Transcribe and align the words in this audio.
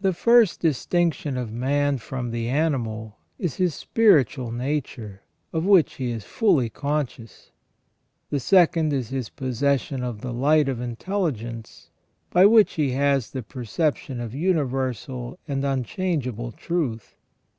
The 0.00 0.14
first 0.14 0.60
distinction 0.60 1.36
of 1.36 1.52
man 1.52 1.98
from 1.98 2.30
the 2.30 2.48
animal 2.48 3.18
is 3.38 3.56
his 3.56 3.74
spiritual 3.74 4.50
nature, 4.50 5.24
of 5.52 5.66
which 5.66 5.96
he 5.96 6.10
is 6.10 6.24
fully 6.24 6.70
conscious. 6.70 7.50
The 8.30 8.40
second 8.40 8.94
is 8.94 9.10
his 9.10 9.28
posses 9.28 9.82
sion 9.82 10.02
of 10.02 10.22
the 10.22 10.32
light 10.32 10.70
of 10.70 10.80
intelligence, 10.80 11.90
by 12.30 12.46
which 12.46 12.76
he 12.76 12.92
has 12.92 13.32
the 13.32 13.42
perception 13.42 14.20
of 14.20 14.34
universal 14.34 15.38
and 15.46 15.66
unchangeable 15.66 16.52
truth. 16.52 17.14